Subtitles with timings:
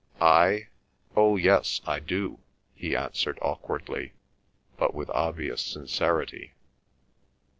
[0.19, 0.69] "I?
[1.15, 2.39] Oh, yes, I do,"
[2.73, 4.13] he answered awkwardly,
[4.75, 6.53] but with obvious sincerity.